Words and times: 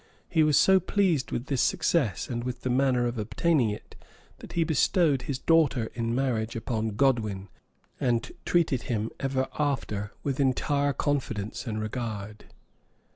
He 0.27 0.41
was 0.41 0.57
so 0.57 0.79
pleased 0.79 1.31
with 1.31 1.45
this 1.45 1.61
success, 1.61 2.27
and 2.27 2.43
with 2.43 2.61
the 2.63 2.71
manner 2.71 3.05
of 3.05 3.19
obtaining 3.19 3.69
it 3.69 3.95
that 4.39 4.53
he 4.53 4.63
bestowed 4.63 5.21
his 5.21 5.37
daughter 5.37 5.91
in 5.93 6.15
marriage 6.15 6.55
upon 6.55 6.95
Godwin, 6.95 7.49
and 7.99 8.31
treated 8.43 8.81
him 8.89 9.11
ever 9.19 9.47
after 9.59 10.11
with 10.23 10.39
entire 10.39 10.93
confidence 10.93 11.67
and 11.67 11.79
regard. 11.79 12.45